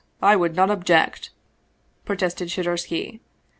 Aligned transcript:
I 0.23 0.35
would 0.35 0.55
not 0.55 0.71
object!" 0.71 1.29
protested 2.05 2.47
Shadursky. 2.49 3.19